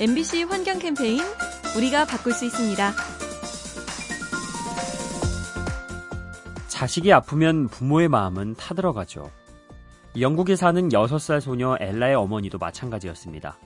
MBC 0.00 0.44
환경 0.44 0.78
캠페인 0.78 1.20
우리가 1.76 2.06
바꿀 2.06 2.32
수 2.32 2.46
있습니다. 2.46 2.92
자식이 6.68 7.12
아프면 7.12 7.68
부모의 7.68 8.08
마음은 8.08 8.54
타들어가죠. 8.54 9.30
영국에 10.18 10.56
사는 10.56 10.88
6살 10.88 11.42
소녀 11.42 11.76
엘라의 11.78 12.14
어머니도 12.14 12.56
마찬가지였습니다. 12.56 13.58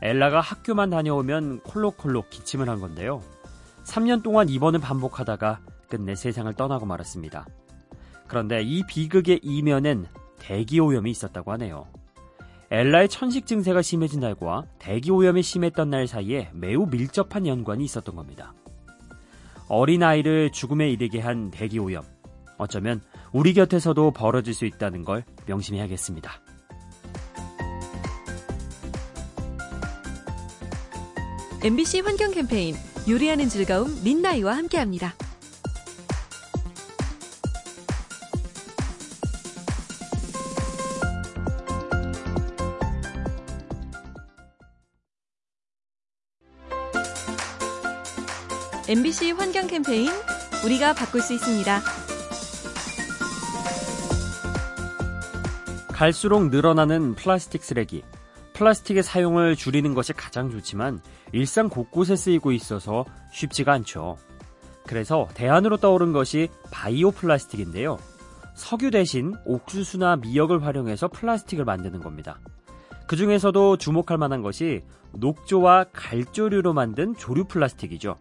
엘라가 0.00 0.40
학교만 0.40 0.88
다녀오면 0.88 1.60
콜록콜록 1.60 2.30
기침을 2.30 2.70
한 2.70 2.80
건데요. 2.80 3.22
3년 3.84 4.22
동안 4.22 4.48
입원을 4.48 4.80
반복하다가 4.80 5.60
끝내 5.90 6.14
세상을 6.14 6.50
떠나고 6.54 6.86
말았습니다. 6.86 7.44
그런데 8.26 8.62
이 8.62 8.86
비극의 8.86 9.40
이면엔 9.42 10.06
대기 10.38 10.80
오염이 10.80 11.10
있었다고 11.10 11.52
하네요. 11.52 11.97
엘라의 12.70 13.08
천식 13.08 13.46
증세가 13.46 13.80
심해진 13.80 14.20
날과 14.20 14.66
대기 14.78 15.10
오염이 15.10 15.42
심했던 15.42 15.88
날 15.88 16.06
사이에 16.06 16.50
매우 16.52 16.86
밀접한 16.86 17.46
연관이 17.46 17.84
있었던 17.84 18.14
겁니다. 18.14 18.52
어린아이를 19.68 20.50
죽음에 20.52 20.90
이르게 20.90 21.20
한 21.20 21.50
대기 21.50 21.78
오염. 21.78 22.02
어쩌면 22.58 23.00
우리 23.32 23.54
곁에서도 23.54 24.10
벌어질 24.10 24.52
수 24.52 24.66
있다는 24.66 25.04
걸 25.04 25.24
명심해야겠습니다. 25.46 26.30
MBC 31.64 32.00
환경 32.00 32.32
캠페인 32.32 32.74
요리하는 33.08 33.48
즐거움 33.48 34.02
민나이와 34.04 34.56
함께합니다. 34.56 35.14
MBC 48.90 49.32
환경 49.32 49.66
캠페인 49.66 50.08
우리가 50.64 50.94
바꿀 50.94 51.20
수 51.20 51.34
있습니다. 51.34 51.80
갈수록 55.88 56.48
늘어나는 56.48 57.14
플라스틱 57.14 57.62
쓰레기. 57.64 58.02
플라스틱의 58.54 59.02
사용을 59.02 59.56
줄이는 59.56 59.92
것이 59.92 60.14
가장 60.14 60.50
좋지만 60.50 61.02
일상 61.32 61.68
곳곳에 61.68 62.16
쓰이고 62.16 62.50
있어서 62.52 63.04
쉽지가 63.30 63.74
않죠. 63.74 64.16
그래서 64.86 65.28
대안으로 65.34 65.76
떠오른 65.76 66.14
것이 66.14 66.48
바이오 66.70 67.10
플라스틱인데요. 67.10 67.98
석유 68.54 68.90
대신 68.90 69.34
옥수수나 69.44 70.16
미역을 70.16 70.64
활용해서 70.64 71.08
플라스틱을 71.08 71.66
만드는 71.66 72.00
겁니다. 72.00 72.40
그 73.06 73.16
중에서도 73.16 73.76
주목할 73.76 74.16
만한 74.16 74.40
것이 74.40 74.82
녹조와 75.12 75.88
갈조류로 75.92 76.72
만든 76.72 77.14
조류 77.16 77.44
플라스틱이죠. 77.44 78.16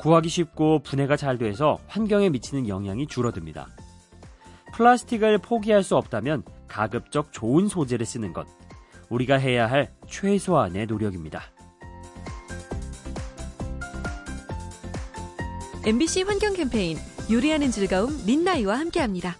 구하기 0.00 0.30
쉽고 0.30 0.78
분해가 0.78 1.16
잘 1.16 1.36
돼서 1.36 1.78
환경에 1.86 2.30
미치는 2.30 2.68
영향이 2.68 3.06
줄어듭니다. 3.06 3.68
플라스틱을 4.72 5.38
포기할 5.38 5.82
수 5.82 5.96
없다면 5.96 6.42
가급적 6.68 7.32
좋은 7.32 7.68
소재를 7.68 8.06
쓰는 8.06 8.32
것. 8.32 8.46
우리가 9.10 9.36
해야 9.36 9.68
할 9.68 9.92
최소한의 10.08 10.86
노력입니다. 10.86 11.42
MBC 15.84 16.22
환경 16.22 16.54
캠페인 16.54 16.96
요리하는 17.30 17.70
즐거움 17.70 18.24
민나이와 18.24 18.78
함께합니다. 18.78 19.36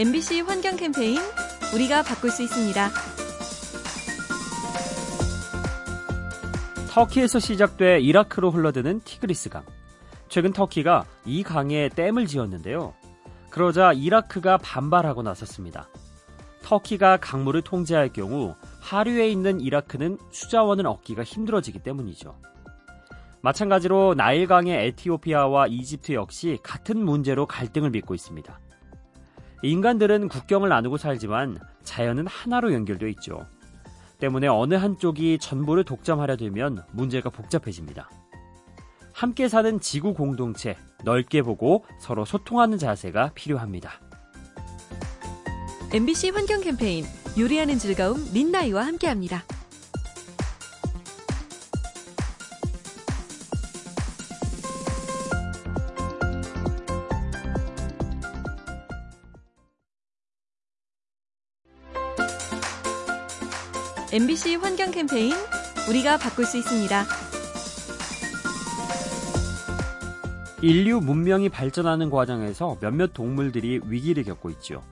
MBC 0.00 0.40
환경 0.40 0.76
캠페인 0.76 1.18
우리가 1.74 2.02
바꿀 2.02 2.30
수 2.30 2.42
있습니다. 2.42 2.88
터키에서 6.88 7.38
시작돼 7.38 8.00
이라크로 8.00 8.50
흘러드는 8.50 9.00
티그리스 9.04 9.50
강. 9.50 9.62
최근 10.30 10.54
터키가 10.54 11.04
이 11.26 11.42
강에 11.42 11.90
댐을 11.90 12.26
지었는데요. 12.26 12.94
그러자 13.50 13.92
이라크가 13.92 14.56
반발하고 14.56 15.20
나섰습니다. 15.20 15.90
터키가 16.62 17.18
강물을 17.18 17.60
통제할 17.60 18.10
경우 18.14 18.54
하류에 18.80 19.28
있는 19.28 19.60
이라크는 19.60 20.16
수자원을 20.30 20.86
얻기가 20.86 21.24
힘들어지기 21.24 21.80
때문이죠. 21.80 22.40
마찬가지로 23.42 24.14
나일강의 24.16 24.86
에티오피아와 24.86 25.66
이집트 25.66 26.12
역시 26.12 26.58
같은 26.62 27.04
문제로 27.04 27.44
갈등을 27.44 27.92
빚고 27.92 28.14
있습니다. 28.14 28.60
인간들은 29.62 30.28
국경을 30.28 30.68
나누고 30.68 30.96
살지만 30.96 31.58
자연은 31.82 32.26
하나로 32.26 32.72
연결되어 32.72 33.08
있죠. 33.10 33.46
때문에 34.18 34.48
어느 34.48 34.74
한쪽이 34.74 35.38
전부를 35.38 35.84
독점하려 35.84 36.36
들면 36.36 36.84
문제가 36.92 37.30
복잡해집니다. 37.30 38.08
함께 39.12 39.48
사는 39.48 39.80
지구 39.80 40.14
공동체, 40.14 40.76
넓게 41.04 41.42
보고 41.42 41.84
서로 41.98 42.24
소통하는 42.24 42.78
자세가 42.78 43.32
필요합니다. 43.34 44.00
MBC 45.92 46.30
환경 46.30 46.60
캠페인 46.60 47.04
요리하는 47.38 47.78
즐거움 47.78 48.32
민나이와 48.32 48.86
함께합니다. 48.86 49.42
MBC 64.12 64.56
환경 64.56 64.90
캠페인 64.90 65.32
우리가 65.88 66.16
바꿀 66.16 66.44
수 66.44 66.58
있습니다. 66.58 67.04
인류 70.62 71.00
문명이 71.00 71.48
발전하는 71.48 72.10
과정에서 72.10 72.76
몇몇 72.80 73.14
동물들이 73.14 73.80
위기를 73.84 74.24
겪고 74.24 74.50
있죠. 74.50 74.82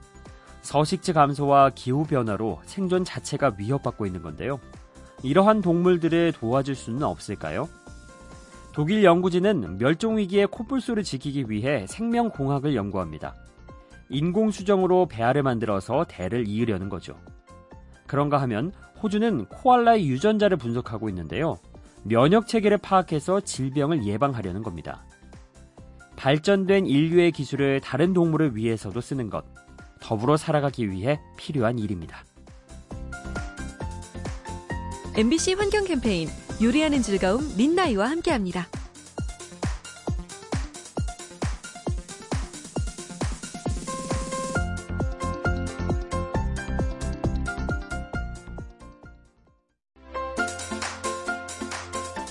서식지 0.61 1.11
감소와 1.11 1.71
기후 1.75 2.05
변화로 2.05 2.61
생존 2.63 3.03
자체가 3.03 3.55
위협받고 3.57 4.05
있는 4.05 4.21
건데요. 4.21 4.57
이러한 5.21 5.61
동물들을 5.61 6.31
도와줄 6.31 6.75
수는 6.75 7.03
없을까요? 7.03 7.67
독일 8.71 9.03
연구진은 9.03 9.79
멸종 9.79 10.17
위기의 10.17 10.47
코뿔소를 10.47 11.03
지키기 11.03 11.47
위해 11.49 11.85
생명공학을 11.89 12.73
연구합니다. 12.73 13.35
인공수정으로 14.07 15.07
배알을 15.07 15.43
만들어서 15.43 16.05
대를 16.07 16.47
이으려는 16.47 16.87
거죠. 16.87 17.17
그런가 18.09 18.41
하면 18.41 18.73
호주는 19.01 19.45
코알라의 19.45 20.09
유전자를 20.09 20.57
분석하고 20.57 21.09
있는데요. 21.09 21.59
면역 22.03 22.47
체계를 22.47 22.79
파악해서 22.79 23.41
질병을 23.41 24.03
예방하려는 24.03 24.63
겁니다. 24.63 25.05
발전된 26.15 26.87
인류의 26.87 27.31
기술을 27.31 27.81
다른 27.81 28.13
동물을 28.13 28.55
위해서도 28.55 28.99
쓰는 28.99 29.29
것, 29.29 29.45
더불어 30.01 30.37
살아가기 30.37 30.89
위해 30.89 31.19
필요한 31.37 31.77
일입니다. 31.77 32.25
MBC 35.15 35.53
환경 35.53 35.85
캠페인 35.85 36.29
요리하는 36.61 37.01
즐거움 37.01 37.55
민나이와 37.57 38.09
함께합니다. 38.09 38.67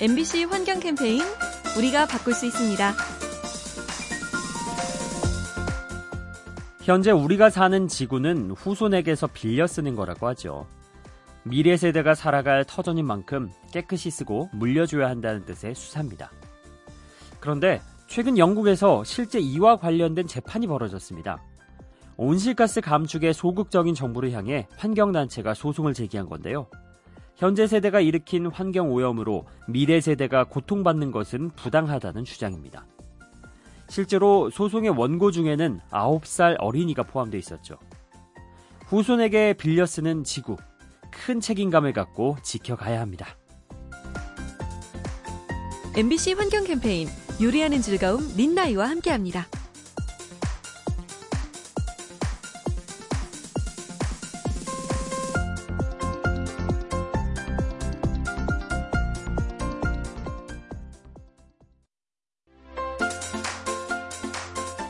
MBC 0.01 0.45
환경 0.45 0.79
캠페인 0.79 1.23
우리가 1.77 2.07
바꿀 2.07 2.33
수 2.33 2.47
있습니다. 2.47 2.93
현재 6.85 7.11
우리가 7.11 7.51
사는 7.51 7.89
지구는 7.89 8.53
후손에게서 8.53 9.27
빌려 9.27 9.67
쓰는 9.67 9.97
거라고 9.97 10.29
하죠. 10.29 10.69
미래 11.43 11.77
세대가 11.77 12.15
살아갈 12.15 12.65
터전인 12.65 13.07
만큼 13.07 13.51
깨끗이 13.73 14.09
쓰고 14.11 14.51
물려줘야 14.53 15.09
한다는 15.09 15.45
뜻의 15.45 15.75
수사입니다. 15.75 16.31
그런데 17.41 17.81
최근 18.07 18.39
영국에서 18.39 19.03
실제 19.03 19.41
이와 19.41 19.79
관련된 19.79 20.29
재판이 20.29 20.69
벌어졌습니다. 20.69 21.43
온실가스 22.17 22.83
감축의 22.83 23.35
소극적인 23.35 23.97
정부를 23.97 24.31
향해 24.31 24.69
환경단체가 24.77 25.55
소송을 25.55 25.93
제기한 25.93 26.29
건데요. 26.29 26.69
현재 27.39 27.69
세대가 27.69 28.01
일으킨 28.01 28.47
환경 28.47 28.93
오염으로 28.93 29.47
미래 29.69 30.01
세대가 30.01 30.43
고통받는 30.43 31.13
것은 31.13 31.51
부당하다는 31.51 32.25
주장입니다. 32.25 32.85
실제로 33.89 34.51
소송의 34.51 34.91
원고 34.91 35.31
중에는 35.31 35.81
9살 35.93 36.57
어린이가 36.59 37.05
포함되어 37.05 37.39
있었죠. 37.39 37.79
후손에게 38.87 39.55
빌려 39.55 39.87
쓰는 39.87 40.25
지구, 40.25 40.57
큰 41.13 41.41
책임감을 41.41 41.93
갖고 41.93 42.37
지켜가야 42.43 43.01
합니다. 43.01 43.29
MBC 45.97 46.33
환경 46.33 46.65
캠페인 46.65 47.07
요리하는 47.41 47.81
즐거움 47.81 48.21
린나이와 48.37 48.91
함께합니다. 48.91 49.47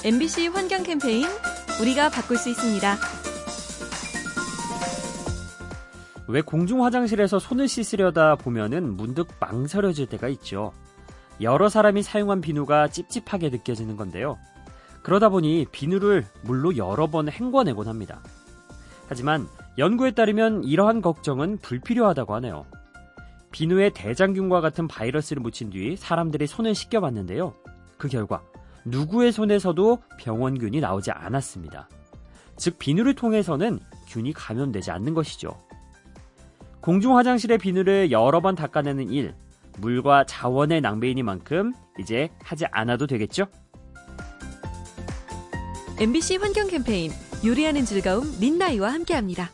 MBC 0.04 0.46
환경 0.46 0.84
캠페인 0.84 1.26
우리가 1.80 2.08
바꿀 2.08 2.36
수 2.36 2.48
있습니다. 2.50 2.96
왜 6.28 6.40
공중 6.40 6.84
화장실에서 6.84 7.40
손을 7.40 7.66
씻으려다 7.66 8.36
보면은 8.36 8.96
문득 8.96 9.26
망설여질 9.40 10.06
때가 10.06 10.28
있죠. 10.28 10.72
여러 11.40 11.68
사람이 11.68 12.04
사용한 12.04 12.40
비누가 12.40 12.86
찝찝하게 12.86 13.50
느껴지는 13.50 13.96
건데요. 13.96 14.38
그러다 15.02 15.30
보니 15.30 15.66
비누를 15.72 16.26
물로 16.42 16.76
여러 16.76 17.08
번 17.08 17.28
헹궈내곤 17.28 17.88
합니다. 17.88 18.22
하지만 19.08 19.48
연구에 19.78 20.12
따르면 20.12 20.62
이러한 20.62 21.02
걱정은 21.02 21.58
불필요하다고 21.58 22.36
하네요. 22.36 22.66
비누에 23.50 23.90
대장균과 23.90 24.60
같은 24.60 24.86
바이러스를 24.86 25.42
묻힌 25.42 25.70
뒤 25.70 25.96
사람들이 25.96 26.46
손을 26.46 26.76
씻겨봤는데요. 26.76 27.54
그 27.96 28.06
결과 28.06 28.42
누구의 28.84 29.32
손에서도 29.32 29.98
병원균이 30.18 30.80
나오지 30.80 31.10
않았습니다. 31.10 31.88
즉 32.56 32.78
비누를 32.78 33.14
통해서는 33.14 33.78
균이 34.08 34.32
감염되지 34.32 34.90
않는 34.90 35.14
것이죠. 35.14 35.56
공중 36.80 37.16
화장실의 37.16 37.58
비누를 37.58 38.10
여러 38.10 38.40
번 38.40 38.54
닦아내는 38.54 39.10
일, 39.10 39.34
물과 39.78 40.24
자원의 40.24 40.80
낭비이니만큼 40.80 41.72
이제 41.98 42.30
하지 42.42 42.66
않아도 42.70 43.06
되겠죠? 43.06 43.46
MBC 46.00 46.36
환경 46.36 46.68
캠페인 46.68 47.10
요리하는 47.44 47.84
즐거움 47.84 48.32
린나이와 48.40 48.92
함께합니다. 48.92 49.50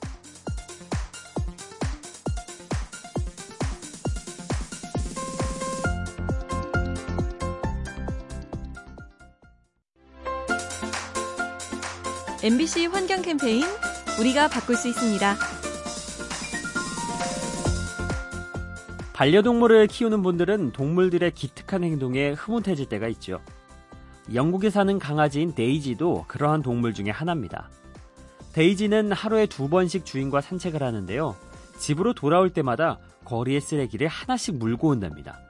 MBC 12.45 12.89
환경 12.89 13.23
캠페인 13.23 13.65
우리가 14.21 14.49
바꿀 14.49 14.77
수 14.77 14.87
있습니다. 14.89 15.35
반려동물을 19.15 19.87
키우는 19.87 20.23
분들은 20.23 20.73
동물들의 20.73 21.31
기특한 21.31 21.85
행동에 21.85 22.33
흐뭇해질 22.33 22.91
때가 22.91 23.09
있죠. 23.09 23.41
영국에 24.35 24.69
사는 24.69 24.99
강아지인 24.99 25.55
데이지도 25.55 26.27
그러한 26.29 26.61
동물 26.61 26.93
중에 26.93 27.09
하나입니다. 27.09 27.71
데이지는 28.53 29.13
하루에 29.13 29.47
두 29.47 29.71
번씩 29.71 30.05
주인과 30.05 30.43
산책을 30.43 30.83
하는데요. 30.83 31.35
집으로 31.79 32.13
돌아올 32.13 32.51
때마다 32.51 32.99
거리의 33.25 33.63
쓰레기를 33.63 34.07
하나씩 34.07 34.57
물고 34.57 34.89
온답니다. 34.89 35.41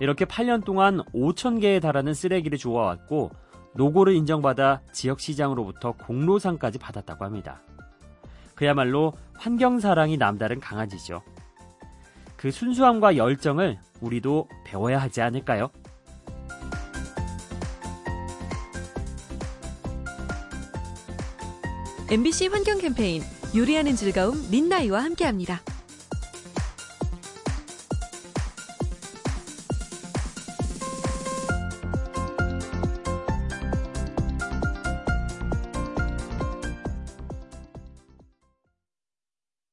이렇게 0.00 0.24
8년 0.24 0.64
동안 0.64 1.02
5천 1.14 1.60
개에 1.60 1.78
달하는 1.78 2.14
쓰레기를 2.14 2.56
주워왔고 2.56 3.32
노고를 3.76 4.14
인정받아 4.14 4.80
지역 4.92 5.20
시장으로부터 5.20 5.92
공로상까지 5.92 6.78
받았다고 6.78 7.24
합니다. 7.24 7.60
그야말로 8.54 9.12
환경사랑이 9.34 10.16
남다른 10.16 10.60
강아지죠. 10.60 11.22
그 12.36 12.50
순수함과 12.50 13.16
열정을 13.16 13.78
우리도 14.00 14.48
배워야 14.64 14.98
하지 15.00 15.20
않을까요? 15.20 15.70
MBC 22.08 22.46
환경 22.48 22.78
캠페인 22.78 23.22
요리하는 23.54 23.96
즐거움 23.96 24.36
린나이와 24.50 25.02
함께합니다. 25.02 25.60